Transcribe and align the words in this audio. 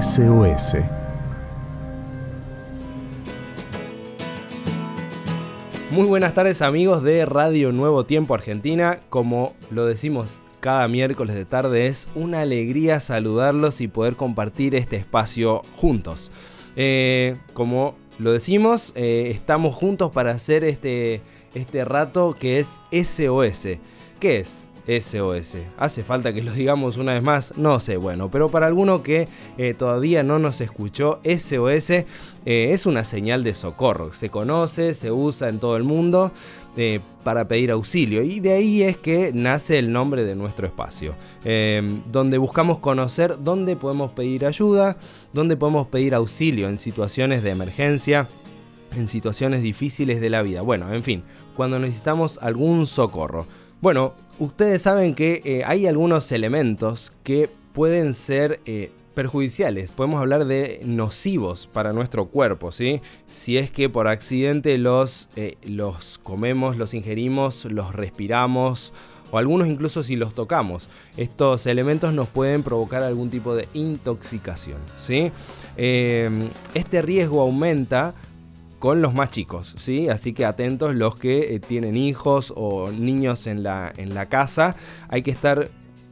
SOS. 0.00 0.76
Muy 5.90 6.06
buenas 6.06 6.34
tardes 6.34 6.62
amigos 6.62 7.02
de 7.02 7.26
Radio 7.26 7.72
Nuevo 7.72 8.04
Tiempo 8.04 8.34
Argentina. 8.34 9.00
Como 9.08 9.54
lo 9.70 9.86
decimos 9.86 10.42
cada 10.60 10.86
miércoles 10.86 11.34
de 11.34 11.44
tarde, 11.44 11.88
es 11.88 12.08
una 12.14 12.42
alegría 12.42 13.00
saludarlos 13.00 13.80
y 13.80 13.88
poder 13.88 14.14
compartir 14.14 14.76
este 14.76 14.94
espacio 14.94 15.62
juntos. 15.74 16.30
Eh, 16.76 17.36
como 17.52 17.96
lo 18.20 18.32
decimos, 18.32 18.92
eh, 18.94 19.30
estamos 19.30 19.74
juntos 19.74 20.12
para 20.12 20.30
hacer 20.30 20.62
este, 20.62 21.22
este 21.54 21.84
rato 21.84 22.36
que 22.38 22.60
es 22.60 22.80
SOS. 22.92 23.78
¿Qué 24.20 24.38
es? 24.38 24.67
SOS. 24.88 25.56
¿Hace 25.76 26.02
falta 26.02 26.32
que 26.32 26.42
lo 26.42 26.52
digamos 26.52 26.96
una 26.96 27.12
vez 27.12 27.22
más? 27.22 27.52
No 27.56 27.78
sé, 27.78 27.96
bueno, 27.96 28.30
pero 28.30 28.50
para 28.50 28.66
alguno 28.66 29.02
que 29.02 29.28
eh, 29.58 29.74
todavía 29.74 30.22
no 30.22 30.38
nos 30.38 30.60
escuchó, 30.60 31.20
SOS 31.24 31.90
eh, 31.90 32.04
es 32.44 32.86
una 32.86 33.04
señal 33.04 33.44
de 33.44 33.54
socorro. 33.54 34.12
Se 34.12 34.30
conoce, 34.30 34.94
se 34.94 35.12
usa 35.12 35.50
en 35.50 35.58
todo 35.58 35.76
el 35.76 35.84
mundo 35.84 36.32
eh, 36.76 37.00
para 37.22 37.46
pedir 37.46 37.70
auxilio 37.70 38.22
y 38.22 38.40
de 38.40 38.52
ahí 38.52 38.82
es 38.82 38.96
que 38.96 39.30
nace 39.34 39.78
el 39.78 39.92
nombre 39.92 40.24
de 40.24 40.34
nuestro 40.34 40.66
espacio, 40.66 41.14
donde 42.10 42.38
buscamos 42.38 42.78
conocer 42.78 43.36
dónde 43.42 43.76
podemos 43.76 44.12
pedir 44.12 44.46
ayuda, 44.46 44.96
dónde 45.34 45.56
podemos 45.56 45.88
pedir 45.88 46.14
auxilio 46.14 46.68
en 46.68 46.78
situaciones 46.78 47.42
de 47.42 47.50
emergencia 47.50 48.28
en 48.96 49.08
situaciones 49.08 49.62
difíciles 49.62 50.20
de 50.20 50.30
la 50.30 50.42
vida. 50.42 50.62
Bueno, 50.62 50.92
en 50.92 51.02
fin, 51.02 51.22
cuando 51.56 51.78
necesitamos 51.78 52.38
algún 52.42 52.86
socorro. 52.86 53.46
Bueno, 53.80 54.14
ustedes 54.38 54.82
saben 54.82 55.14
que 55.14 55.42
eh, 55.44 55.62
hay 55.64 55.86
algunos 55.86 56.30
elementos 56.32 57.12
que 57.22 57.50
pueden 57.72 58.12
ser 58.12 58.60
eh, 58.66 58.90
perjudiciales, 59.14 59.90
podemos 59.90 60.20
hablar 60.20 60.44
de 60.46 60.80
nocivos 60.84 61.66
para 61.66 61.92
nuestro 61.92 62.26
cuerpo, 62.26 62.70
¿sí? 62.70 63.00
Si 63.26 63.58
es 63.58 63.70
que 63.70 63.88
por 63.88 64.06
accidente 64.06 64.78
los, 64.78 65.28
eh, 65.36 65.56
los 65.62 66.18
comemos, 66.18 66.76
los 66.76 66.94
ingerimos, 66.94 67.64
los 67.64 67.94
respiramos 67.94 68.92
o 69.30 69.38
algunos 69.38 69.68
incluso 69.68 70.02
si 70.02 70.16
los 70.16 70.34
tocamos. 70.34 70.88
Estos 71.16 71.66
elementos 71.66 72.14
nos 72.14 72.28
pueden 72.28 72.62
provocar 72.62 73.02
algún 73.02 73.28
tipo 73.28 73.54
de 73.54 73.68
intoxicación, 73.74 74.78
¿sí? 74.96 75.32
este 75.76 77.02
riesgo 77.02 77.40
aumenta 77.40 78.12
con 78.78 79.02
los 79.02 79.14
más 79.14 79.30
chicos, 79.30 79.74
¿sí? 79.76 80.08
Así 80.08 80.32
que 80.32 80.44
atentos 80.44 80.94
los 80.94 81.16
que 81.16 81.54
eh, 81.54 81.60
tienen 81.60 81.96
hijos 81.96 82.52
o 82.56 82.90
niños 82.90 83.46
en 83.46 83.62
la, 83.62 83.92
en 83.96 84.14
la 84.14 84.26
casa, 84.26 84.76
hay 85.08 85.22
que 85.22 85.30
estar 85.30 85.70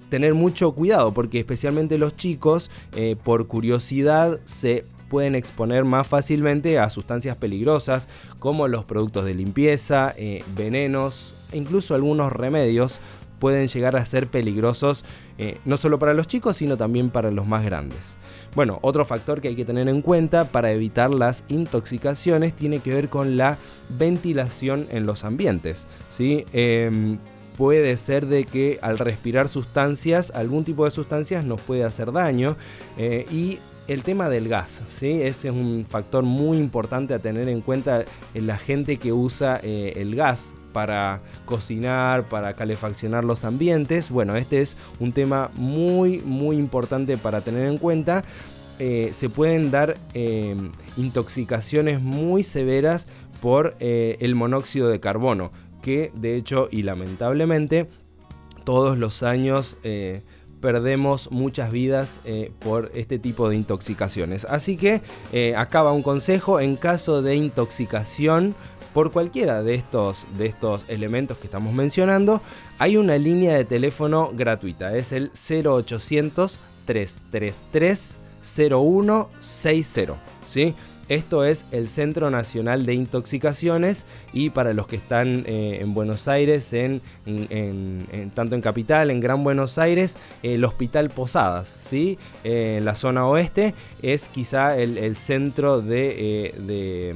tener 0.09 0.35
mucho 0.35 0.73
cuidado 0.73 1.13
porque 1.13 1.39
especialmente 1.39 1.99
los 1.99 2.17
chicos 2.17 2.71
eh, 2.95 3.17
por 3.23 3.47
curiosidad 3.49 4.39
se 4.45 4.85
pueden 5.09 5.35
exponer 5.35 5.85
más 5.85 6.07
fácilmente 6.07 6.79
a 6.79 6.91
sustancias 6.91 7.37
peligrosas 7.37 8.09
como 8.39 8.69
los 8.69 8.85
productos 8.85 9.25
de 9.25 9.35
limpieza, 9.35 10.15
eh, 10.17 10.45
venenos 10.57 11.35
e 11.53 11.59
incluso 11.59 11.95
algunos 11.95 12.33
remedios 12.33 13.01
pueden 13.39 13.69
llegar 13.69 13.97
a 13.97 14.05
ser 14.05 14.29
peligrosos 14.29 15.05
no 15.67 15.77
solo 15.77 15.99
para 15.99 16.15
los 16.15 16.27
chicos 16.27 16.57
sino 16.57 16.79
también 16.79 17.11
para 17.11 17.31
los 17.31 17.47
más 17.47 17.63
grandes. 17.65 18.17
Bueno, 18.57 18.79
otro 18.81 19.05
factor 19.05 19.43
que 19.43 19.49
hay 19.49 19.55
que 19.55 19.67
tener 19.67 19.87
en 19.87 20.01
cuenta 20.01 20.47
para 20.47 20.73
evitar 20.73 21.11
las 21.11 21.45
intoxicaciones 21.49 22.55
tiene 22.55 22.81
que 22.81 22.95
ver 22.95 23.11
con 23.11 23.37
la 23.37 23.59
ventilación 23.99 24.87
en 24.91 25.05
los 25.05 25.25
ambientes. 25.25 25.87
¿sí? 26.09 26.47
Em, 26.55 27.19
puede 27.59 27.95
ser 27.99 28.25
de 28.25 28.45
que 28.45 28.79
al 28.81 28.99
respirar 28.99 29.51
sustancias, 29.51 30.33
algún 30.35 30.65
tipo 30.65 30.87
de 30.87 30.91
sustancias 30.91 31.45
nos 31.45 31.61
puede 31.61 31.85
hacer 31.85 32.13
daño 32.13 32.57
eh, 32.97 33.27
y 33.31 33.59
el 33.89 34.03
tema 34.03 34.31
del 34.31 34.49
gas, 34.49 34.83
¿sí? 34.89 35.21
ese 35.21 35.49
es 35.49 35.55
un 35.55 35.85
factor 35.87 36.25
muy 36.25 36.57
importante 36.57 37.13
a 37.13 37.19
tener 37.19 37.51
en 37.51 37.61
cuenta 37.61 38.07
en 38.33 38.47
la 38.47 38.57
gente 38.57 38.97
que 38.97 39.13
usa 39.13 39.61
eh, 39.63 39.93
el 39.97 40.17
gas 40.17 40.55
para 40.77 41.23
cocinar, 41.47 42.29
para 42.29 42.53
calefaccionar 42.53 43.25
los 43.25 43.47
ambientes. 43.47 44.11
Bueno, 44.11 44.37
este 44.37 44.61
es 44.61 44.77
un 45.01 45.13
tema 45.13 45.51
muy, 45.55 46.19
muy 46.19 46.57
importante 46.57 47.17
para 47.17 47.41
tener 47.41 47.67
en 47.67 47.79
cuenta. 47.79 48.25
Eh, 48.79 49.09
se 49.13 49.31
pueden 49.31 49.71
dar 49.71 49.97
em, 50.13 50.73
intoxicaciones 50.99 52.03
muy 52.03 52.43
severas 52.43 53.09
por 53.41 53.75
eh, 53.81 54.19
el 54.21 54.35
monóxido 54.35 54.91
de 54.91 55.01
carbono, 55.01 55.51
que 55.81 56.13
de 56.15 56.37
hecho 56.37 56.69
y 56.71 56.83
lamentablemente 56.83 57.89
todos 58.65 58.99
los 58.99 59.23
años 59.23 59.79
eh, 59.83 60.25
perdemos 60.61 61.31
muchas 61.31 61.73
vidas 61.73 62.21
por 62.59 62.91
este 62.95 63.19
tipo 63.19 63.49
de 63.49 63.57
intoxicaciones. 63.57 64.45
Así 64.45 64.77
que 64.77 65.01
acá 65.57 65.83
va 65.83 65.93
un 65.93 66.03
consejo, 66.03 66.61
en 66.61 66.77
caso 66.77 67.23
de 67.23 67.37
intoxicación 67.37 68.55
por 68.97 69.13
cualquiera 69.13 69.63
de 69.63 69.75
estos, 69.75 70.27
de 70.39 70.47
estos 70.47 70.87
elementos 70.89 71.37
que 71.37 71.49
estamos 71.49 71.75
mencionando, 71.75 72.41
hay 72.79 72.97
una 72.97 73.19
línea 73.19 73.55
de 73.55 73.67
teléfono 73.67 74.31
gratuita, 74.33 74.97
es 74.97 75.13
el 75.13 75.33
0800 75.35 76.59
333 76.87 78.17
0160. 78.41 80.15
¿sí? 80.47 80.75
Esto 81.11 81.45
es 81.45 81.67
el 81.73 81.89
Centro 81.89 82.31
Nacional 82.31 82.87
de 82.87 82.95
Intoxicaciones 82.95 84.07
y 84.33 84.49
para 84.49 84.73
los 84.73 84.87
que 84.87 84.97
están 84.97 85.45
eh, 85.47 85.81
en 85.83 85.93
Buenos 85.93 86.27
Aires, 86.27 86.73
en, 86.73 87.03
tanto 88.33 88.55
en 88.55 88.63
Capital, 88.63 89.11
en 89.11 89.21
Gran 89.21 89.45
Buenos 89.45 89.77
Aires, 89.77 90.17
el 90.43 90.65
Hospital 90.65 91.11
Posadas, 91.11 91.71
¿sí? 91.81 92.17
Eh, 92.45 92.77
en 92.79 92.87
la 92.87 92.95
zona 92.95 93.27
oeste 93.27 93.75
es 94.01 94.29
quizá 94.29 94.79
el, 94.79 95.17
centro 95.17 95.83
de, 95.83 96.47
eh, 96.47 96.55
de 96.61 97.15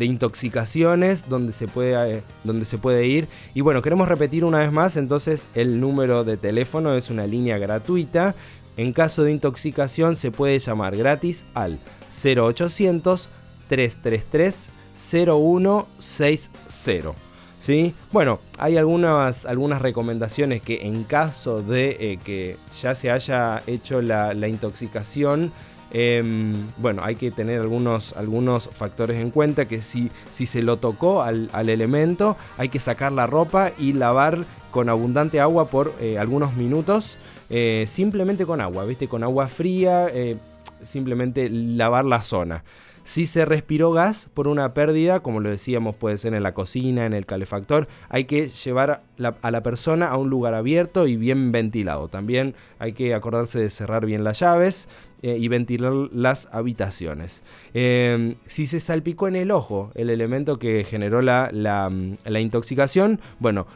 intoxicaciones 0.00 1.28
donde 1.28 1.52
se, 1.52 1.68
puede, 1.68 2.18
eh, 2.18 2.22
donde 2.44 2.64
se 2.64 2.78
puede 2.78 3.06
ir. 3.06 3.28
Y 3.54 3.60
bueno, 3.60 3.82
queremos 3.82 4.08
repetir 4.08 4.44
una 4.44 4.60
vez 4.60 4.72
más, 4.72 4.96
entonces 4.96 5.48
el 5.54 5.80
número 5.80 6.24
de 6.24 6.36
teléfono 6.36 6.94
es 6.94 7.10
una 7.10 7.26
línea 7.26 7.58
gratuita. 7.58 8.34
En 8.76 8.92
caso 8.92 9.22
de 9.22 9.32
intoxicación 9.32 10.16
se 10.16 10.30
puede 10.30 10.58
llamar 10.58 10.96
gratis 10.96 11.46
al 11.54 11.78
0800 12.10 13.28
333 13.68 14.70
0160. 14.94 17.12
¿Sí? 17.60 17.94
Bueno, 18.10 18.40
hay 18.58 18.76
algunas, 18.76 19.46
algunas 19.46 19.80
recomendaciones 19.80 20.62
que 20.62 20.82
en 20.82 21.04
caso 21.04 21.62
de 21.62 21.96
eh, 22.00 22.18
que 22.24 22.56
ya 22.80 22.96
se 22.96 23.10
haya 23.10 23.62
hecho 23.68 24.02
la 24.02 24.48
intoxicación, 24.48 25.52
Em, 25.94 26.70
bueno, 26.78 27.02
hay 27.04 27.16
que 27.16 27.30
tener 27.30 27.60
algunos, 27.60 28.14
algunos 28.14 28.70
factores 28.70 29.18
en 29.18 29.30
cuenta 29.30 29.66
que 29.66 29.82
si, 29.82 30.10
si 30.30 30.46
se 30.46 30.62
lo 30.62 30.78
tocó 30.78 31.22
al, 31.22 31.50
elemento, 31.68 32.36
hay 32.56 32.70
que 32.70 32.78
sacar 32.78 33.12
la 33.12 33.26
ropa 33.26 33.72
y 33.78 33.92
lavar 33.92 34.46
con 34.70 34.88
abundante 34.88 35.38
agua 35.38 35.66
por 35.66 35.92
eh, 36.00 36.18
algunos 36.18 36.56
minutos, 36.56 37.18
eh, 37.50 37.84
simplemente 37.86 38.46
con 38.46 38.62
agua, 38.62 38.86
¿viste? 38.86 39.06
Con 39.06 39.22
agua 39.22 39.48
fría, 39.48 40.08
eh, 40.08 40.38
simplemente 40.82 41.50
lavar 41.50 42.06
la 42.06 42.24
zona. 42.24 42.64
Si 43.04 43.26
se 43.26 43.44
respiró 43.44 43.92
gas 43.92 44.28
por 44.32 44.48
una 44.48 44.74
pérdida, 44.74 45.20
como 45.20 45.40
lo 45.40 45.50
decíamos, 45.50 45.96
puede 45.96 46.16
ser 46.16 46.34
en 46.34 46.42
la 46.42 46.54
cocina, 46.54 47.04
en 47.04 47.12
el 47.12 47.26
calefactor, 47.26 47.88
hay 48.08 48.24
que 48.24 48.48
llevar 48.48 49.02
a 49.42 49.50
la 49.50 49.62
persona 49.62 50.08
a 50.08 50.16
un 50.16 50.30
lugar 50.30 50.54
abierto 50.54 51.06
y 51.06 51.16
bien 51.16 51.52
ventilado. 51.52 52.08
También 52.08 52.54
hay 52.78 52.92
que 52.92 53.14
acordarse 53.14 53.58
de 53.60 53.70
cerrar 53.70 54.06
bien 54.06 54.24
las 54.24 54.40
llaves 54.40 54.88
eh, 55.22 55.36
y 55.38 55.48
ventilar 55.48 55.92
las 56.12 56.48
habitaciones. 56.52 57.42
Em, 57.74 58.36
si 58.46 58.66
se 58.66 58.80
salpicó 58.80 59.28
en 59.28 59.36
el 59.36 59.50
ojo 59.50 59.90
el 59.94 60.10
elemento 60.10 60.58
que 60.58 60.84
generó 60.84 61.22
la, 61.22 61.50
la 61.52 62.40
intoxicación, 62.40 63.20
bueno, 63.38 63.66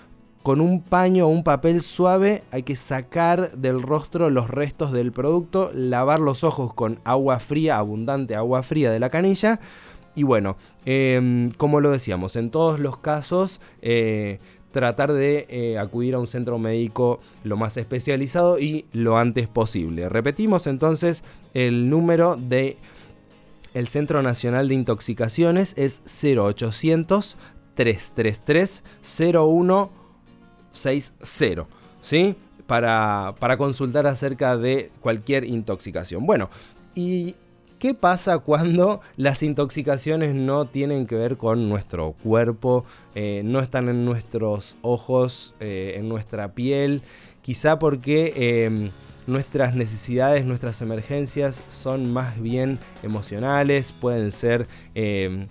con 0.47 0.61
un 0.61 0.81
paño 0.81 1.27
o 1.27 1.29
un 1.29 1.43
papel 1.43 1.83
suave 1.83 2.45
hay 2.53 2.63
que 2.63 2.77
sacar 2.77 3.59
del 3.59 3.83
rostro 3.83 4.31
los 4.31 4.49
restos 4.49 4.93
del 4.93 5.11
producto, 5.11 5.73
lavar 5.75 6.21
los 6.21 6.45
ojos 6.45 6.73
con 6.73 7.01
agua 7.03 7.41
fría, 7.41 7.79
abundante 7.79 8.37
agua 8.37 8.63
fría 8.63 8.93
de 8.93 9.01
la 9.01 9.11
canilla. 9.11 9.59
Y 10.15 10.23
bueno, 10.23 10.57
em, 10.85 11.51
como 11.51 11.81
lo 11.81 11.91
decíamos, 11.91 12.37
en 12.37 12.53
todos 12.53 12.79
los 12.79 12.99
casos 12.99 13.61
eh, 13.83 14.39
tratar 14.71 15.13
de 15.13 15.47
eh, 15.49 15.79
acudir 15.81 16.15
a 16.15 16.21
un 16.21 16.29
centro 16.29 16.61
médico 16.61 17.19
lo 17.43 17.57
más 17.57 17.77
especializado 17.77 18.61
y 18.61 18.87
lo 18.93 19.19
antes 19.19 19.49
posible. 19.49 20.09
Repetimos 20.09 20.69
entonces 20.69 21.25
el 21.55 21.91
número 21.91 22.37
de 22.37 22.77
el 23.75 23.89
Centro 23.89 24.23
Nacional 24.23 24.69
de 24.69 24.75
Intoxicaciones 24.75 25.75
es 25.77 26.03
0800 26.07 27.37
333 27.75 28.85
01 29.35 30.06
60, 30.77 31.67
¿sí? 32.01 32.37
Para, 32.67 33.35
para 33.39 33.57
consultar 33.57 34.07
acerca 34.07 34.57
de 34.57 34.91
cualquier 35.01 35.45
intoxicación. 35.45 36.27
Bueno, 36.27 36.51
¿y 36.95 37.37
qué 37.79 37.95
pasa 37.95 38.39
cuando 38.39 39.01
las 39.17 39.43
intoxicaciones 39.43 40.35
no 40.35 40.65
tienen 40.67 41.07
que 41.07 41.15
ver 41.15 41.37
con 41.37 41.69
nuestro 41.69 42.13
cuerpo, 42.23 42.85
eh, 43.15 43.43
no 43.45 43.61
están 43.61 43.89
en 43.89 44.05
nuestros 44.05 44.77
ojos, 44.83 45.55
eh, 45.61 45.95
en 45.97 46.09
nuestra 46.09 46.53
piel? 46.53 47.03
Quizá 47.43 47.79
porque 47.79 48.65
em, 48.67 48.91
nuestras 49.27 49.75
necesidades, 49.75 50.45
nuestras 50.45 50.83
emergencias 50.83 51.63
son 51.69 52.13
más 52.13 52.41
bien 52.41 52.79
emocionales, 53.03 53.93
pueden 53.93 54.33
ser 54.33 54.67
eh, 54.95 55.47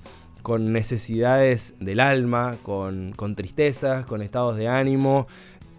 con 0.46 0.72
necesidades 0.72 1.74
del 1.80 2.00
alma, 2.00 2.58
con, 2.62 3.14
con 3.14 3.36
tristezas, 3.36 4.06
con 4.06 4.22
estados 4.22 4.58
de 4.58 4.68
ánimo. 4.68 5.26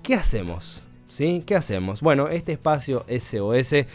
¿Qué 0.02 0.16
hacemos? 0.16 0.84
¿Sí? 1.06 1.44
¿Qué 1.46 1.54
hacemos? 1.54 2.00
Bueno, 2.00 2.26
este 2.26 2.50
espacio 2.50 3.06
SOS 3.08 3.86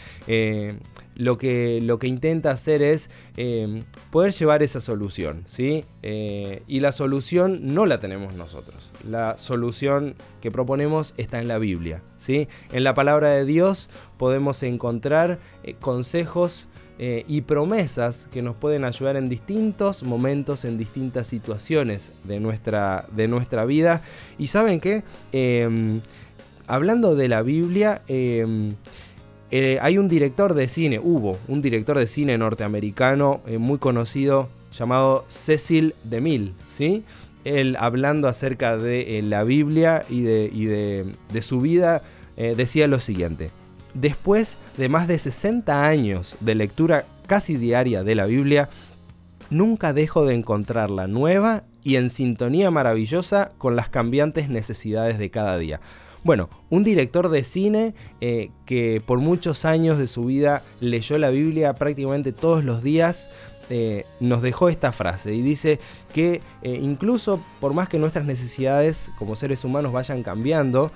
lo 1.22 1.38
que, 1.38 1.80
lo 1.80 1.98
que 1.98 2.08
intenta 2.08 2.50
hacer 2.50 2.82
es 2.82 3.08
eh, 3.36 3.84
poder 4.10 4.32
llevar 4.32 4.62
esa 4.62 4.80
solución, 4.80 5.44
¿sí? 5.46 5.84
Eh, 6.02 6.62
y 6.66 6.80
la 6.80 6.90
solución 6.90 7.74
no 7.74 7.86
la 7.86 8.00
tenemos 8.00 8.34
nosotros. 8.34 8.92
La 9.08 9.38
solución 9.38 10.16
que 10.40 10.50
proponemos 10.50 11.14
está 11.16 11.40
en 11.40 11.46
la 11.46 11.58
Biblia, 11.58 12.02
¿sí? 12.16 12.48
En 12.72 12.82
la 12.82 12.94
palabra 12.94 13.28
de 13.28 13.44
Dios 13.44 13.88
podemos 14.16 14.62
encontrar 14.64 15.38
eh, 15.62 15.74
consejos 15.80 16.68
y 17.26 17.40
promesas 17.40 18.28
que 18.30 18.42
nos 18.42 18.54
pueden 18.54 18.84
ayudar 18.84 19.16
en 19.16 19.28
distintos 19.28 20.04
momentos, 20.04 20.64
en 20.64 20.78
distintas 20.78 21.26
situaciones 21.26 22.12
de 22.22 22.38
nuestra, 22.38 23.06
de 23.10 23.26
nuestra 23.26 23.64
vida. 23.64 24.02
Y 24.38 24.46
saben 24.46 24.78
qué? 24.78 25.02
hablando 26.68 27.16
de 27.16 27.26
la 27.26 27.42
Biblia, 27.42 28.02
eh, 29.54 29.78
hay 29.82 29.98
un 29.98 30.08
director 30.08 30.54
de 30.54 30.66
cine, 30.66 30.98
hubo 30.98 31.38
un 31.46 31.60
director 31.60 31.98
de 31.98 32.06
cine 32.06 32.38
norteamericano 32.38 33.42
eh, 33.46 33.58
muy 33.58 33.76
conocido 33.76 34.48
llamado 34.72 35.26
Cecil 35.28 35.94
DeMille, 36.04 36.54
¿sí? 36.70 37.04
Él 37.44 37.76
hablando 37.78 38.28
acerca 38.28 38.78
de 38.78 39.18
eh, 39.18 39.22
la 39.22 39.44
Biblia 39.44 40.06
y 40.08 40.22
de, 40.22 41.04
de 41.30 41.42
su 41.42 41.60
vida 41.60 42.02
decía 42.34 42.86
lo 42.86 42.98
siguiente. 42.98 43.50
Después 43.92 44.56
de 44.78 44.88
más 44.88 45.06
de 45.06 45.18
60 45.18 45.86
años 45.86 46.34
de 46.40 46.54
lectura 46.54 47.04
casi 47.26 47.56
diaria 47.56 48.02
de 48.02 48.14
la 48.14 48.24
Biblia, 48.24 48.70
nunca 49.50 49.92
dejo 49.92 50.24
de 50.24 50.34
encontrarla 50.34 51.06
nueva 51.06 51.64
y 51.84 51.96
en 51.96 52.08
sintonía 52.08 52.70
maravillosa 52.70 53.52
con 53.58 53.76
las 53.76 53.90
cambiantes 53.90 54.48
necesidades 54.48 55.18
de 55.18 55.30
cada 55.30 55.58
día. 55.58 55.80
Bueno, 56.24 56.48
un 56.70 56.84
director 56.84 57.28
de 57.30 57.42
cine 57.42 57.94
eh, 58.20 58.50
que 58.64 59.02
por 59.04 59.18
muchos 59.18 59.64
años 59.64 59.98
de 59.98 60.06
su 60.06 60.26
vida 60.26 60.62
leyó 60.80 61.18
la 61.18 61.30
Biblia 61.30 61.74
prácticamente 61.74 62.32
todos 62.32 62.64
los 62.64 62.82
días, 62.82 63.28
eh, 63.70 64.04
nos 64.20 64.42
dejó 64.42 64.68
esta 64.68 64.92
frase 64.92 65.34
y 65.34 65.40
dice 65.40 65.80
que 66.12 66.42
eh, 66.62 66.78
incluso 66.80 67.40
por 67.60 67.74
más 67.74 67.88
que 67.88 67.98
nuestras 67.98 68.26
necesidades 68.26 69.10
como 69.18 69.34
seres 69.34 69.64
humanos 69.64 69.92
vayan 69.92 70.22
cambiando, 70.22 70.92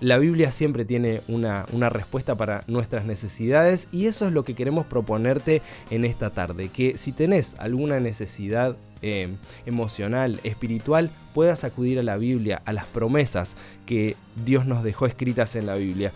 la 0.00 0.18
Biblia 0.18 0.52
siempre 0.52 0.84
tiene 0.84 1.20
una, 1.28 1.66
una, 1.72 1.88
respuesta 1.88 2.34
para 2.34 2.62
nuestras 2.66 3.06
necesidades 3.06 3.88
y 3.90 4.06
eso 4.06 4.26
es 4.26 4.32
lo 4.32 4.44
que 4.44 4.54
queremos 4.54 4.86
proponerte 4.86 5.62
en 5.90 6.04
esta 6.04 6.30
tarde, 6.30 6.68
que 6.68 6.98
si 6.98 7.12
tenés 7.12 7.56
alguna 7.58 8.00
necesidad 8.00 8.76
eh, 9.02 9.28
emocional, 9.66 10.40
espiritual, 10.44 11.10
puedas 11.34 11.64
acudir 11.64 11.98
a 11.98 12.02
la 12.02 12.16
Biblia, 12.16 12.62
a 12.64 12.72
las 12.72 12.86
promesas 12.86 13.56
que 13.86 14.16
Dios 14.44 14.66
nos 14.66 14.82
dejó 14.82 15.06
escritas 15.06 15.56
en 15.56 15.66
la 15.66 15.74
Biblia. 15.74 16.12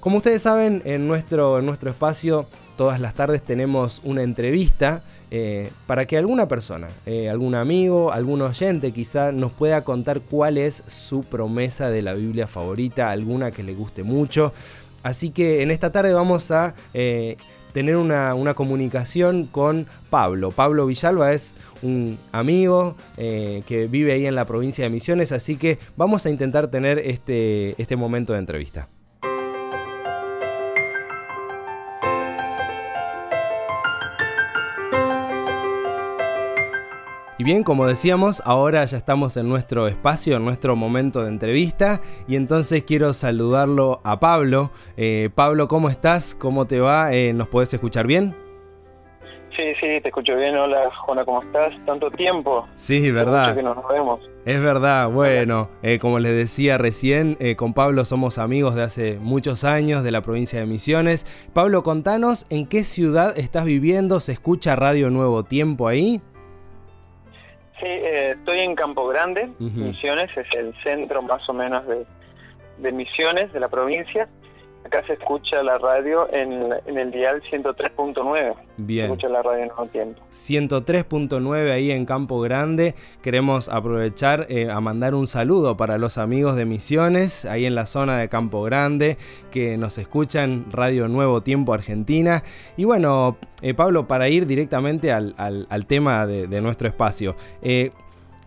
Como 0.00 0.18
ustedes 0.18 0.42
saben, 0.42 0.82
en 0.84 1.08
nuestro, 1.08 1.58
en 1.58 1.66
nuestro 1.66 1.90
espacio 1.90 2.46
todas 2.76 3.00
las 3.00 3.14
tardes 3.14 3.42
tenemos 3.42 4.00
una 4.04 4.22
entrevista 4.22 5.02
eh, 5.30 5.70
para 5.86 6.06
que 6.06 6.18
alguna 6.18 6.48
persona, 6.48 6.88
eh, 7.06 7.28
algún 7.28 7.54
amigo, 7.54 8.12
algún 8.12 8.42
oyente 8.42 8.92
quizá 8.92 9.32
nos 9.32 9.52
pueda 9.52 9.82
contar 9.82 10.20
cuál 10.20 10.58
es 10.58 10.84
su 10.86 11.22
promesa 11.22 11.88
de 11.88 12.02
la 12.02 12.14
Biblia 12.14 12.46
favorita, 12.46 13.10
alguna 13.10 13.50
que 13.50 13.62
le 13.62 13.74
guste 13.74 14.02
mucho. 14.02 14.52
Así 15.02 15.30
que 15.30 15.62
en 15.62 15.70
esta 15.70 15.90
tarde 15.90 16.12
vamos 16.12 16.50
a 16.50 16.74
tener 17.74 17.96
una, 17.96 18.54
comunicación 18.54 19.46
con 19.46 19.86
Pablo. 20.08 20.52
Pablo 20.52 20.86
Villalba 20.86 21.32
es 21.32 21.56
un 21.82 22.16
amigo 22.30 22.96
eh, 23.16 23.62
que 23.66 23.88
vive 23.88 24.12
ahí 24.12 24.26
en 24.26 24.36
la 24.36 24.46
provincia 24.46 24.84
de 24.84 24.90
Misiones, 24.90 25.32
así 25.32 25.56
que 25.56 25.78
vamos 25.96 26.24
a 26.24 26.30
intentar 26.30 26.68
tener 26.68 27.00
este, 27.00 27.74
este 27.82 27.96
momento 27.96 28.32
de 28.32 28.38
entrevista. 28.38 28.88
Bien, 37.44 37.62
como 37.62 37.86
decíamos, 37.86 38.42
ahora 38.46 38.86
ya 38.86 38.96
estamos 38.96 39.36
en 39.36 39.50
nuestro 39.50 39.86
espacio, 39.86 40.36
en 40.36 40.44
nuestro 40.46 40.76
momento 40.76 41.22
de 41.22 41.28
entrevista 41.28 42.00
y 42.26 42.36
entonces 42.36 42.84
quiero 42.84 43.12
saludarlo 43.12 44.00
a 44.02 44.18
Pablo. 44.18 44.70
Eh, 44.96 45.28
Pablo, 45.34 45.68
¿cómo 45.68 45.90
estás? 45.90 46.34
¿Cómo 46.34 46.66
te 46.66 46.80
va? 46.80 47.12
Eh, 47.12 47.34
¿Nos 47.34 47.48
podés 47.48 47.72
escuchar 47.74 48.06
bien? 48.06 48.34
Sí, 49.54 49.74
sí, 49.78 50.00
te 50.00 50.08
escucho 50.08 50.34
bien. 50.36 50.56
Hola, 50.56 50.90
Juana, 51.04 51.24
¿cómo 51.26 51.42
estás? 51.42 51.72
Tanto 51.84 52.10
tiempo. 52.10 52.66
Sí, 52.74 53.10
verdad. 53.10 53.54
Que 53.54 53.62
nos 53.62 53.76
vemos. 53.88 54.20
Es 54.46 54.62
verdad, 54.62 55.10
bueno, 55.10 55.68
eh, 55.82 55.98
como 55.98 56.18
les 56.18 56.32
decía 56.32 56.78
recién, 56.78 57.36
con 57.56 57.74
Pablo 57.74 58.06
somos 58.06 58.38
amigos 58.38 58.74
de 58.74 58.82
hace 58.82 59.18
muchos 59.20 59.64
años 59.64 60.02
de 60.02 60.10
la 60.10 60.22
provincia 60.22 60.58
de 60.58 60.66
Misiones. 60.66 61.26
Pablo, 61.52 61.82
contanos 61.82 62.46
en 62.48 62.66
qué 62.66 62.84
ciudad 62.84 63.38
estás 63.38 63.66
viviendo, 63.66 64.18
¿se 64.18 64.32
escucha 64.32 64.76
Radio 64.76 65.10
Nuevo 65.10 65.44
Tiempo 65.44 65.88
ahí? 65.88 66.22
Sí, 67.80 67.86
eh, 67.86 68.36
estoy 68.38 68.60
en 68.60 68.76
Campo 68.76 69.06
Grande, 69.08 69.50
Misiones, 69.58 70.30
es 70.36 70.46
el 70.56 70.74
centro 70.82 71.22
más 71.22 71.48
o 71.48 71.52
menos 71.52 71.86
de, 71.86 72.06
de 72.78 72.92
Misiones 72.92 73.52
de 73.52 73.60
la 73.60 73.68
provincia. 73.68 74.28
Acá 74.84 75.02
se 75.06 75.14
escucha 75.14 75.62
la 75.62 75.78
radio 75.78 76.28
en, 76.30 76.70
el 76.86 77.10
dial 77.10 77.42
103.9. 77.50 78.54
Bien. 78.76 79.06
Se 79.06 79.12
escucha 79.12 79.28
la 79.28 79.42
radio 79.42 79.64
en 79.64 79.70
un 79.78 79.88
tiempo. 79.88 80.20
103.9 80.30 81.72
ahí 81.72 81.90
en 81.90 82.04
Campo 82.04 82.40
Grande. 82.40 82.94
Queremos 83.22 83.70
aprovechar 83.70 84.46
eh, 84.50 84.70
a 84.70 84.80
mandar 84.80 85.14
un 85.14 85.26
saludo 85.26 85.76
para 85.78 85.96
los 85.96 86.18
amigos 86.18 86.56
de 86.56 86.66
Misiones, 86.66 87.46
ahí 87.46 87.64
en 87.64 87.74
la 87.74 87.86
zona 87.86 88.18
de 88.18 88.28
Campo 88.28 88.62
Grande, 88.62 89.16
que 89.50 89.78
nos 89.78 89.96
escuchan 89.96 90.66
Radio 90.70 91.08
Nuevo 91.08 91.42
Tiempo 91.42 91.72
Argentina. 91.72 92.42
Y 92.76 92.84
bueno, 92.84 93.38
eh, 93.62 93.72
Pablo, 93.72 94.06
para 94.06 94.28
ir 94.28 94.46
directamente 94.46 95.12
al, 95.12 95.34
tema 95.86 96.26
de, 96.26 96.60
nuestro 96.60 96.88
espacio. 96.88 97.36
Eh, 97.62 97.90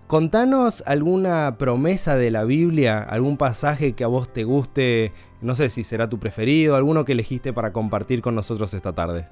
Contanos 0.07 0.87
alguna 0.87 1.57
promesa 1.57 2.15
de 2.15 2.31
la 2.31 2.45
Biblia, 2.45 2.99
algún 2.99 3.35
pasaje 3.35 3.93
que 3.93 4.05
a 4.05 4.07
vos 4.07 4.31
te 4.31 4.45
guste, 4.45 5.11
no 5.41 5.53
sé 5.53 5.69
si 5.69 5.83
será 5.83 6.07
tu 6.07 6.17
preferido, 6.17 6.77
alguno 6.77 7.03
que 7.03 7.11
elegiste 7.11 7.51
para 7.51 7.73
compartir 7.73 8.21
con 8.21 8.33
nosotros 8.33 8.73
esta 8.73 8.93
tarde. 8.93 9.27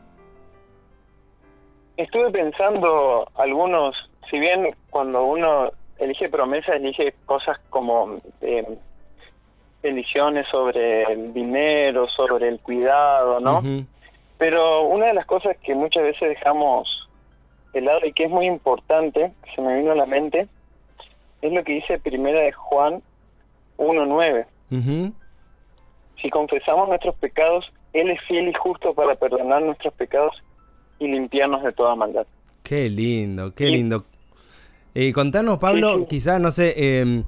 Estuve 1.96 2.29
pensando 2.29 3.25
algunos, 3.36 3.96
si 4.29 4.38
bien 4.38 4.75
cuando 4.89 5.24
uno 5.24 5.72
elige 5.98 6.27
promesas, 6.27 6.75
elige 6.75 7.15
cosas 7.25 7.58
como 7.70 8.20
eh, 8.41 8.77
bendiciones 9.82 10.46
sobre 10.51 11.03
el 11.03 11.34
dinero, 11.34 12.05
sobre 12.10 12.50
el 12.50 12.60
cuidado, 12.60 13.39
¿no? 13.39 13.63
Pero 14.38 14.82
una 14.82 15.05
de 15.05 15.13
las 15.13 15.25
cosas 15.25 15.55
que 15.63 15.74
muchas 15.74 16.03
veces 16.03 16.27
dejamos 16.27 17.08
de 17.72 17.79
lado 17.79 18.05
y 18.05 18.12
que 18.12 18.25
es 18.25 18.29
muy 18.29 18.46
importante, 18.46 19.32
se 19.55 19.62
me 19.62 19.77
vino 19.77 19.94
a 19.94 19.96
la 19.96 20.05
mente, 20.05 20.50
es 21.42 21.51
lo 21.51 21.63
que 21.63 21.75
dice 21.75 22.00
primera 22.00 22.39
de 22.39 22.51
Juan 22.51 23.01
1.9. 23.77 25.13
Si 26.22 26.30
confesamos 26.30 26.88
nuestros 26.88 27.15
pecados, 27.15 27.72
Él 27.94 28.10
es 28.10 28.20
fiel 28.27 28.48
y 28.48 28.54
justo 28.54 28.94
para 28.94 29.15
perdonar 29.15 29.62
nuestros 29.62 29.94
pecados 29.94 30.32
y 31.00 31.08
limpiarnos 31.08 31.63
de 31.63 31.72
toda 31.74 31.96
maldad. 31.96 32.25
Qué 32.63 32.89
lindo, 32.89 33.54
qué 33.54 33.65
lindo. 33.65 34.06
Y 34.94 35.12
contanos, 35.12 35.60
Pablo, 35.60 36.08
quizás, 36.08 36.39
no 36.39 36.51
sé, 36.51 36.74
eh, 36.77 37.24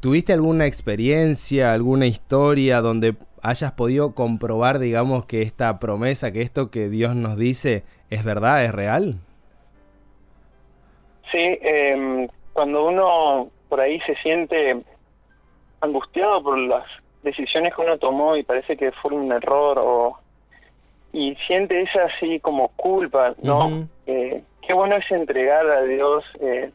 ¿tuviste 0.00 0.32
alguna 0.32 0.66
experiencia, 0.66 1.72
alguna 1.72 2.06
historia 2.06 2.80
donde 2.82 3.16
hayas 3.42 3.72
podido 3.72 4.14
comprobar, 4.14 4.78
digamos, 4.78 5.24
que 5.26 5.42
esta 5.42 5.78
promesa, 5.78 6.30
que 6.30 6.42
esto 6.42 6.70
que 6.70 6.88
Dios 6.88 7.16
nos 7.16 7.36
dice 7.36 7.84
es 8.10 8.22
verdad, 8.22 8.64
es 8.64 8.72
real? 8.72 9.18
Sí, 11.32 11.58
eh, 11.62 12.28
cuando 12.54 12.86
uno 12.86 13.50
por 13.68 13.80
ahí 13.80 14.00
se 14.06 14.14
siente 14.22 14.82
angustiado 15.80 16.42
por 16.42 16.58
las 16.58 16.84
decisiones 17.22 17.74
que 17.74 17.82
uno 17.82 17.98
tomó 17.98 18.36
y 18.36 18.42
parece 18.42 18.76
que 18.76 18.92
fue 18.92 19.12
un 19.12 19.30
error 19.30 19.78
o 19.78 20.18
y 21.12 21.36
siente 21.46 21.80
esa 21.80 22.06
así 22.06 22.40
como 22.40 22.68
culpa, 22.70 23.34
¿no? 23.42 23.86
Eh, 24.06 24.42
qué 24.66 24.74
bueno 24.74 24.96
es 24.96 25.10
entregar 25.12 25.66
a 25.66 25.82
Dios, 25.82 26.24
eh, 26.40 26.70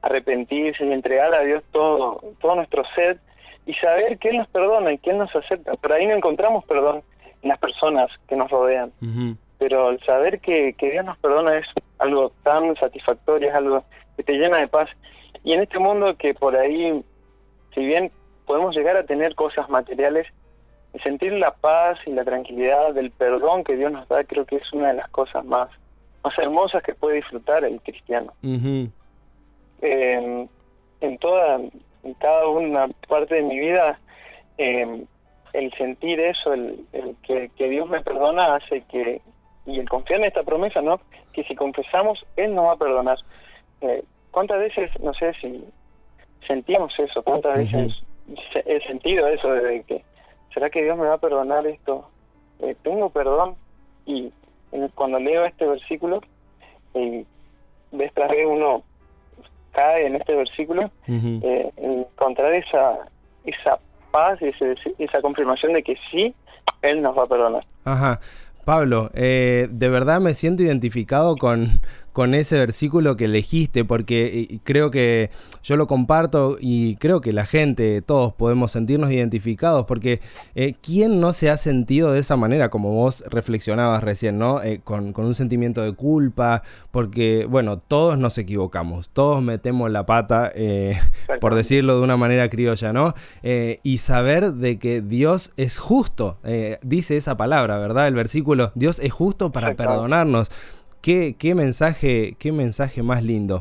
arrepentirse 0.00 0.84
y 0.84 0.92
entregar 0.92 1.34
a 1.34 1.40
Dios 1.40 1.62
todo, 1.72 2.22
todo 2.40 2.56
nuestro 2.56 2.84
ser 2.94 3.18
y 3.66 3.74
saber 3.74 4.18
que 4.18 4.30
Él 4.30 4.38
nos 4.38 4.48
perdona 4.48 4.92
y 4.92 4.98
que 4.98 5.10
Él 5.10 5.18
nos 5.18 5.34
acepta. 5.36 5.72
Pero 5.80 5.94
ahí 5.94 6.06
no 6.06 6.14
encontramos 6.14 6.64
perdón 6.64 7.02
en 7.42 7.48
las 7.48 7.58
personas 7.58 8.08
que 8.28 8.36
nos 8.36 8.50
rodean. 8.50 8.92
Pero 9.58 9.90
el 9.90 10.00
saber 10.04 10.40
que, 10.40 10.72
que 10.72 10.90
Dios 10.90 11.04
nos 11.04 11.18
perdona 11.18 11.58
es 11.58 11.66
algo 11.98 12.32
tan 12.42 12.74
satisfactorio, 12.76 13.50
es 13.50 13.54
algo 13.54 13.84
que 14.16 14.22
te 14.22 14.32
llena 14.34 14.58
de 14.58 14.68
paz. 14.68 14.88
Y 15.44 15.52
en 15.52 15.62
este 15.62 15.78
mundo 15.78 16.16
que 16.16 16.34
por 16.34 16.56
ahí, 16.56 17.02
si 17.74 17.84
bien 17.84 18.10
podemos 18.46 18.74
llegar 18.76 18.96
a 18.96 19.04
tener 19.04 19.34
cosas 19.34 19.68
materiales, 19.68 20.26
sentir 21.02 21.32
la 21.32 21.54
paz 21.54 21.98
y 22.06 22.10
la 22.10 22.24
tranquilidad 22.24 22.92
del 22.94 23.10
perdón 23.10 23.64
que 23.64 23.76
Dios 23.76 23.90
nos 23.92 24.06
da, 24.08 24.24
creo 24.24 24.44
que 24.44 24.56
es 24.56 24.72
una 24.72 24.88
de 24.88 24.94
las 24.94 25.08
cosas 25.08 25.44
más, 25.44 25.70
más 26.22 26.38
hermosas 26.38 26.82
que 26.82 26.94
puede 26.94 27.16
disfrutar 27.16 27.64
el 27.64 27.80
cristiano. 27.80 28.32
en 29.82 31.18
toda, 31.18 31.56
en 31.56 32.14
cada 32.20 32.46
una 32.46 32.88
parte 33.08 33.36
de 33.36 33.42
mi 33.42 33.58
vida, 33.58 33.98
eh, 34.58 35.04
el 35.52 35.72
sentir 35.74 36.20
eso, 36.20 36.52
el, 36.52 36.86
que, 37.22 37.50
Dios 37.68 37.88
me 37.88 38.00
perdona, 38.00 38.54
hace 38.54 38.82
que, 38.82 39.20
y 39.66 39.78
el 39.78 39.88
confiar 39.88 40.20
en 40.20 40.26
esta 40.26 40.42
promesa, 40.42 40.80
¿no? 40.80 41.00
Que 41.32 41.44
si 41.44 41.54
confesamos, 41.54 42.24
Él 42.36 42.54
nos 42.54 42.66
va 42.66 42.72
a 42.72 42.76
perdonar. 42.76 43.18
Eh, 43.80 44.04
¿Cuántas 44.32 44.58
veces, 44.58 44.90
no 45.00 45.14
sé 45.14 45.32
si 45.40 45.64
sentíamos 46.48 46.92
eso, 46.98 47.22
cuántas 47.22 47.56
veces 47.58 47.92
he 48.66 48.80
sentido 48.86 49.28
eso 49.28 49.52
de 49.52 49.84
que, 49.84 50.02
¿será 50.52 50.70
que 50.70 50.82
Dios 50.82 50.98
me 50.98 51.06
va 51.06 51.14
a 51.14 51.18
perdonar 51.18 51.66
esto? 51.66 52.08
Eh, 52.58 52.74
tengo 52.82 53.10
perdón 53.10 53.54
y 54.06 54.32
cuando 54.94 55.20
leo 55.20 55.44
este 55.44 55.66
versículo, 55.66 56.20
eh, 56.94 57.24
vez 57.92 58.12
tras 58.14 58.30
vez 58.30 58.46
uno 58.46 58.82
cae 59.72 60.06
en 60.06 60.16
este 60.16 60.34
versículo, 60.34 60.90
eh, 61.06 61.70
encontrar 61.76 62.52
esa, 62.54 62.98
esa 63.44 63.78
paz 64.10 64.38
y 64.40 65.02
esa 65.02 65.20
confirmación 65.20 65.74
de 65.74 65.82
que 65.82 65.96
sí, 66.10 66.34
Él 66.80 67.02
nos 67.02 67.16
va 67.16 67.24
a 67.24 67.26
perdonar. 67.26 67.64
Ajá. 67.84 68.20
Pablo, 68.64 69.10
eh, 69.14 69.66
de 69.70 69.88
verdad 69.88 70.20
me 70.20 70.34
siento 70.34 70.62
identificado 70.62 71.36
con, 71.36 71.80
con 72.12 72.34
ese 72.34 72.58
versículo 72.58 73.16
que 73.16 73.24
elegiste, 73.24 73.84
porque 73.84 74.48
eh, 74.50 74.58
creo 74.64 74.90
que 74.90 75.30
yo 75.62 75.76
lo 75.76 75.86
comparto 75.86 76.56
y 76.60 76.96
creo 76.96 77.20
que 77.20 77.32
la 77.32 77.46
gente, 77.46 78.02
todos 78.02 78.34
podemos 78.34 78.72
sentirnos 78.72 79.10
identificados, 79.10 79.86
porque 79.86 80.20
eh, 80.54 80.74
¿quién 80.82 81.20
no 81.20 81.32
se 81.32 81.48
ha 81.48 81.56
sentido 81.56 82.12
de 82.12 82.20
esa 82.20 82.36
manera, 82.36 82.68
como 82.68 82.90
vos 82.90 83.24
reflexionabas 83.28 84.02
recién, 84.02 84.38
¿no? 84.38 84.62
Eh, 84.62 84.80
con, 84.84 85.14
un 85.16 85.34
sentimiento 85.34 85.82
de 85.82 85.92
culpa, 85.92 86.62
porque, 86.90 87.46
bueno, 87.48 87.78
todos 87.78 88.18
nos 88.18 88.36
equivocamos, 88.38 89.08
todos 89.08 89.42
metemos 89.42 89.90
la 89.90 90.04
pata, 90.04 90.52
por 91.40 91.54
decirlo 91.54 91.96
de 91.96 92.02
una 92.02 92.16
manera 92.16 92.48
criolla, 92.48 92.92
¿no? 92.92 93.14
y 93.42 93.98
saber 93.98 94.54
de 94.54 94.78
que 94.78 95.00
Dios 95.00 95.52
es 95.56 95.78
justo, 95.78 96.38
dice 96.82 97.16
esa 97.16 97.36
palabra, 97.36 97.78
¿verdad? 97.78 98.08
El 98.08 98.14
versículo, 98.14 98.72
Dios 98.74 98.98
es 98.98 99.12
justo 99.12 99.52
para 99.52 99.74
perdonarnos. 99.74 100.50
Qué, 101.02 101.54
mensaje, 101.56 102.36
qué 102.38 102.52
mensaje 102.52 103.02
más 103.02 103.24
lindo. 103.24 103.60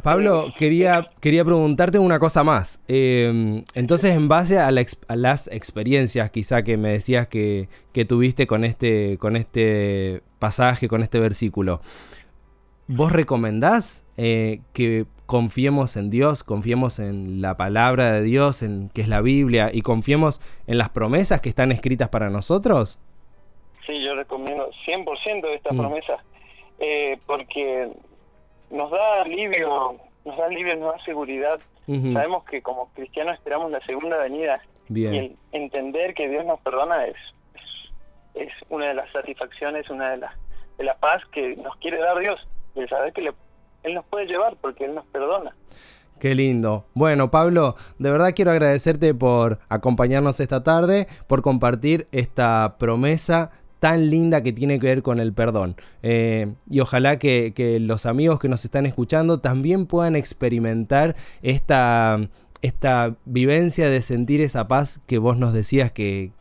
Pablo, 0.00 0.52
quería, 0.56 1.10
quería 1.20 1.44
preguntarte 1.44 1.98
una 1.98 2.20
cosa 2.20 2.44
más. 2.44 2.80
Em, 2.86 3.64
entonces, 3.74 4.14
en 4.14 4.28
base 4.28 4.60
a, 4.60 4.70
las 4.70 5.48
experiencias 5.48 6.30
quizá 6.30 6.62
que 6.62 6.76
me 6.76 6.90
decías 6.90 7.26
que, 7.26 7.68
tuviste 8.08 8.46
con 8.46 8.64
este, 8.64 9.18
con 9.18 9.34
este 9.34 10.22
pasaje, 10.38 10.86
con 10.86 11.02
este 11.02 11.18
versículo, 11.18 11.80
¿vos 12.86 13.10
recomendás 13.10 14.04
eh, 14.16 14.60
que 14.72 15.06
confiemos 15.26 15.96
en 15.96 16.10
Dios, 16.10 16.44
confiemos 16.44 17.00
en 17.00 17.42
la 17.42 17.56
palabra 17.56 18.12
de 18.12 18.22
Dios, 18.22 18.62
en 18.62 18.88
que 18.90 19.00
es 19.00 19.08
la 19.08 19.20
Biblia, 19.20 19.70
y 19.72 19.82
confiemos 19.82 20.40
en 20.68 20.78
las 20.78 20.90
promesas 20.90 21.40
que 21.40 21.48
están 21.48 21.72
escritas 21.72 22.08
para 22.08 22.30
nosotros? 22.30 23.00
Sí, 23.84 24.00
yo 24.00 24.14
recomiendo 24.14 24.70
100% 24.86 25.42
de 25.42 25.54
estas 25.54 25.72
mm. 25.72 25.76
promesas 25.76 26.20
eh, 26.78 27.18
porque 27.26 27.90
nos 28.70 28.90
da 28.90 29.22
alivio, 29.22 29.96
nos 30.24 30.36
da 30.36 30.46
alivio, 30.46 30.76
nos 30.76 30.92
da 30.92 31.04
seguridad. 31.04 31.60
Sabemos 31.86 32.44
que 32.44 32.60
como 32.60 32.90
cristianos 32.92 33.32
esperamos 33.34 33.70
la 33.70 33.80
segunda 33.86 34.18
venida 34.18 34.60
y 34.90 35.06
el 35.06 35.36
entender 35.52 36.12
que 36.12 36.28
Dios 36.28 36.44
nos 36.44 36.60
perdona 36.60 37.06
es, 37.06 37.16
es, 38.34 38.52
una 38.68 38.88
de 38.88 38.94
las 38.94 39.10
satisfacciones, 39.10 39.88
una 39.88 40.10
de 40.10 40.18
las 40.18 40.32
de 40.76 40.84
la 40.84 40.94
paz 40.98 41.22
que 41.32 41.56
nos 41.56 41.76
quiere 41.76 41.98
dar 41.98 42.18
Dios, 42.18 42.38
de 42.74 42.86
saber 42.88 43.12
que 43.12 43.32
Él 43.82 43.94
nos 43.94 44.04
puede 44.04 44.26
llevar 44.26 44.56
porque 44.60 44.84
Él 44.84 44.94
nos 44.94 45.06
perdona. 45.06 45.54
Qué 46.20 46.34
lindo. 46.34 46.84
Bueno, 46.94 47.30
Pablo, 47.30 47.76
de 47.98 48.10
verdad 48.10 48.32
quiero 48.34 48.50
agradecerte 48.50 49.14
por 49.14 49.60
acompañarnos 49.68 50.40
esta 50.40 50.62
tarde, 50.62 51.06
por 51.26 51.42
compartir 51.42 52.08
esta 52.12 52.76
promesa 52.78 53.50
tan 53.80 54.10
linda 54.10 54.42
que 54.42 54.52
tiene 54.52 54.78
que 54.78 54.86
ver 54.86 55.02
con 55.02 55.18
el 55.18 55.32
perdón. 55.32 55.76
Eh, 56.02 56.52
y 56.68 56.80
ojalá 56.80 57.18
que, 57.18 57.78
los 57.80 58.06
amigos 58.06 58.38
que 58.38 58.48
nos 58.48 58.64
están 58.64 58.86
escuchando 58.86 59.40
también 59.40 59.86
puedan 59.86 60.16
experimentar 60.16 61.16
esta, 61.42 62.18
esta 62.62 63.16
vivencia 63.24 63.88
de 63.88 64.02
sentir 64.02 64.40
esa 64.40 64.68
paz 64.68 65.00
que 65.06 65.18
vos 65.18 65.36
nos 65.36 65.52
decías 65.52 65.92
que, 65.92 66.32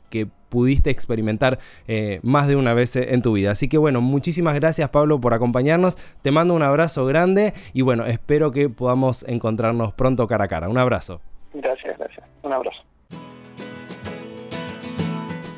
pudiste 0.48 0.90
experimentar 0.90 1.60
eh, 1.90 2.22
más 2.24 2.48
de 2.48 2.56
una 2.56 2.74
vez 2.74 2.96
en 2.96 3.22
tu 3.22 3.34
vida. 3.34 3.52
Así 3.52 3.68
que 3.68 3.78
bueno, 3.78 4.00
muchísimas 4.00 4.56
gracias 4.56 4.90
Pablo 4.92 5.20
por 5.20 5.34
acompañarnos. 5.34 5.98
Te 6.22 6.32
mando 6.32 6.54
un 6.54 6.64
abrazo 6.64 7.06
grande 7.06 7.54
y 7.74 7.82
bueno, 7.82 8.06
espero 8.06 8.52
que 8.52 8.70
podamos 8.70 9.24
encontrarnos 9.28 9.92
pronto 9.92 10.26
cara 10.26 10.46
a 10.46 10.48
cara. 10.48 10.70
Un 10.70 10.78
abrazo. 10.78 11.20
Gracias, 11.54 11.98
gracias. 11.98 12.26
Un 12.44 12.54
abrazo. 12.54 12.97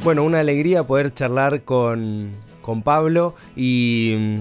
Bueno, 0.09 0.23
una 0.23 0.39
alegría 0.39 0.87
poder 0.87 1.13
charlar 1.13 1.61
con, 1.65 2.31
Pablo 2.83 3.35
y 3.55 4.15
mm, 4.17 4.39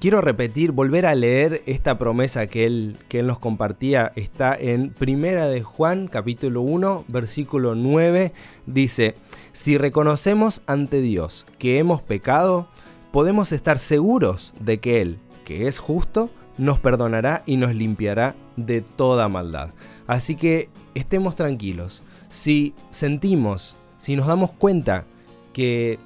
quiero 0.00 0.20
repetir, 0.20 0.72
volver 0.72 1.06
a 1.06 1.14
leer 1.14 1.62
esta 1.66 1.98
promesa 1.98 2.48
que 2.48 2.64
él, 2.64 2.96
que 3.06 3.20
él 3.20 3.28
nos 3.28 3.38
compartía. 3.38 4.10
Está 4.16 4.56
en 4.56 4.90
Primera 4.90 5.46
de 5.46 5.62
Juan, 5.62 6.08
capítulo 6.08 6.62
1, 6.62 7.04
versículo 7.06 7.76
9. 7.76 8.32
Dice, 8.66 9.14
si 9.52 9.78
reconocemos 9.78 10.62
ante 10.66 11.00
Dios 11.00 11.46
que 11.60 11.78
hemos 11.78 12.02
pecado, 12.02 12.66
podemos 13.12 13.52
estar 13.52 13.78
seguros 13.78 14.52
de 14.58 14.80
que 14.80 15.00
Él, 15.00 15.18
que 15.44 15.68
es 15.68 15.78
justo, 15.78 16.28
nos 16.58 16.80
perdonará 16.80 17.44
y 17.46 17.56
nos 17.56 17.72
limpiará 17.72 18.34
de 18.56 18.80
toda 18.80 19.28
maldad. 19.28 19.70
Así 20.08 20.34
que 20.34 20.70
estemos 20.96 21.36
tranquilos. 21.36 22.02
Si 22.30 22.74
sentimos 22.90 23.76
si 23.96 24.16
nos 24.16 24.26
damos 24.26 24.52
cuenta 24.52 25.04
que 25.52 25.98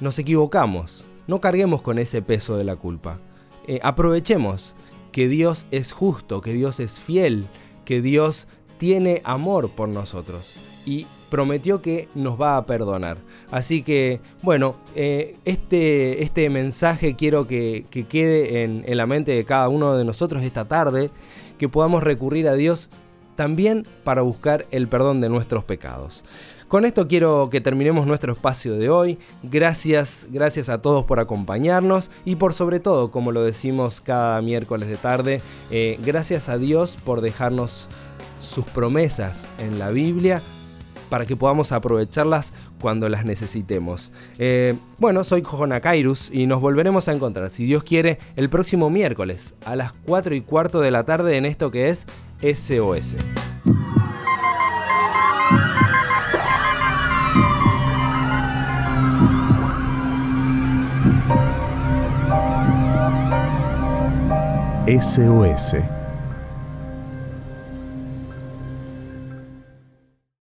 nos 0.00 0.18
equivocamos, 0.18 1.04
no 1.26 1.40
carguemos 1.40 1.82
con 1.82 1.98
ese 1.98 2.22
peso 2.22 2.56
de 2.56 2.64
la 2.64 2.76
culpa. 2.76 3.18
Eh, 3.66 3.80
aprovechemos 3.82 4.74
que 5.12 5.28
Dios 5.28 5.66
es 5.70 5.92
justo, 5.92 6.40
que 6.40 6.52
Dios 6.52 6.80
es 6.80 7.00
fiel, 7.00 7.46
que 7.84 8.00
Dios 8.00 8.46
tiene 8.78 9.20
amor 9.24 9.70
por 9.70 9.88
nosotros 9.88 10.56
y 10.86 11.06
prometió 11.28 11.82
que 11.82 12.08
nos 12.14 12.40
va 12.40 12.56
a 12.56 12.64
perdonar. 12.64 13.18
Así 13.50 13.82
que, 13.82 14.20
bueno, 14.42 14.76
eh, 14.94 15.36
este, 15.44 16.22
este 16.22 16.48
mensaje 16.48 17.16
quiero 17.16 17.46
que, 17.46 17.84
quede 18.08 18.62
en, 18.62 18.84
en 18.86 18.96
la 18.96 19.06
mente 19.06 19.32
de 19.32 19.44
cada 19.44 19.68
uno 19.68 19.96
de 19.96 20.04
nosotros 20.04 20.42
esta 20.42 20.66
tarde, 20.66 21.10
que 21.58 21.68
podamos 21.68 22.02
recurrir 22.02 22.48
a 22.48 22.54
Dios 22.54 22.88
también 23.36 23.86
para 24.04 24.22
buscar 24.22 24.66
el 24.70 24.88
perdón 24.88 25.20
de 25.20 25.28
nuestros 25.28 25.64
pecados. 25.64 26.24
Con 26.68 26.84
esto 26.84 27.08
quiero 27.08 27.48
que 27.50 27.62
terminemos 27.62 28.06
nuestro 28.06 28.34
espacio 28.34 28.74
de 28.74 28.90
hoy. 28.90 29.18
Gracias, 29.42 30.26
gracias 30.30 30.68
a 30.68 30.76
todos 30.76 31.06
por 31.06 31.18
acompañarnos 31.18 32.10
y 32.26 32.36
por 32.36 32.52
sobre 32.52 32.78
todo, 32.78 33.10
como 33.10 33.32
lo 33.32 33.42
decimos 33.42 34.02
cada 34.02 34.42
miércoles 34.42 34.90
de 34.90 34.98
tarde, 34.98 35.40
eh, 35.70 35.98
gracias 36.04 36.50
a 36.50 36.58
Dios 36.58 36.98
por 37.02 37.22
dejarnos 37.22 37.88
sus 38.38 38.66
promesas 38.66 39.48
en 39.58 39.78
la 39.78 39.90
Biblia 39.90 40.42
para 41.08 41.24
que 41.24 41.36
podamos 41.36 41.72
aprovecharlas 41.72 42.52
cuando 42.82 43.08
las 43.08 43.24
necesitemos. 43.24 44.12
Eh, 44.38 44.74
bueno, 44.98 45.24
soy 45.24 45.42
Jojona 45.42 45.80
Kairus 45.80 46.28
y 46.30 46.46
nos 46.46 46.60
volveremos 46.60 47.08
a 47.08 47.12
encontrar, 47.12 47.48
si 47.48 47.64
Dios 47.64 47.82
quiere, 47.82 48.18
el 48.36 48.50
próximo 48.50 48.90
miércoles 48.90 49.54
a 49.64 49.74
las 49.74 49.92
4 50.04 50.34
y 50.34 50.42
cuarto 50.42 50.80
de 50.80 50.90
la 50.90 51.04
tarde 51.04 51.38
en 51.38 51.46
esto 51.46 51.70
que 51.70 51.88
es 51.88 52.06
SOS. 52.42 53.16
SOS 64.88 65.97